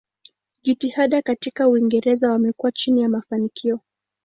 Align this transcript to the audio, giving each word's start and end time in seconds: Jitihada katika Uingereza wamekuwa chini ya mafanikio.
Jitihada 0.61 1.21
katika 1.21 1.67
Uingereza 1.69 2.31
wamekuwa 2.31 2.71
chini 2.71 3.01
ya 3.01 3.09
mafanikio. 3.09 3.79